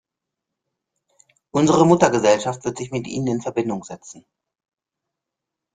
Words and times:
Unsere 1.51 1.85
Muttergesellschaft 1.85 2.65
wird 2.65 2.79
sich 2.79 2.89
mit 2.89 3.05
Ihnen 3.05 3.27
in 3.35 3.39
Verbindung 3.41 3.83
setzen. 3.83 4.25